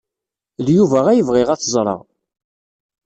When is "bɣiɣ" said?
1.27-1.49